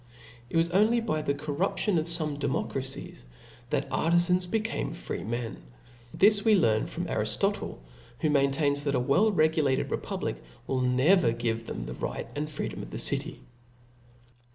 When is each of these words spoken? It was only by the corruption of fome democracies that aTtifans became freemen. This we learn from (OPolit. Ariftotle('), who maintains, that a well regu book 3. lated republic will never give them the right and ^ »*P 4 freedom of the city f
It 0.49 0.57
was 0.57 0.69
only 0.71 0.99
by 0.99 1.21
the 1.21 1.35
corruption 1.35 1.99
of 1.99 2.07
fome 2.07 2.39
democracies 2.39 3.23
that 3.69 3.87
aTtifans 3.91 4.49
became 4.49 4.95
freemen. 4.95 5.61
This 6.11 6.43
we 6.43 6.55
learn 6.55 6.87
from 6.87 7.05
(OPolit. 7.05 7.17
Ariftotle('), 7.17 7.77
who 8.21 8.31
maintains, 8.31 8.83
that 8.85 8.95
a 8.95 8.99
well 8.99 9.31
regu 9.31 9.57
book 9.57 9.65
3. 9.67 9.75
lated 9.75 9.91
republic 9.91 10.41
will 10.65 10.81
never 10.81 11.31
give 11.33 11.67
them 11.67 11.83
the 11.83 11.93
right 11.93 12.27
and 12.35 12.47
^ 12.47 12.47
»*P 12.47 12.51
4 12.51 12.57
freedom 12.57 12.81
of 12.81 12.89
the 12.89 12.97
city 12.97 13.41
f 13.43 13.47